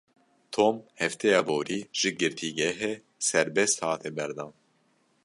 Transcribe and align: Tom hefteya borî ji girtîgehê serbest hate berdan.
Tom 0.53 0.75
hefteya 1.01 1.41
borî 1.49 1.79
ji 1.99 2.09
girtîgehê 2.19 2.93
serbest 3.29 3.77
hate 3.85 4.11
berdan. 4.17 4.51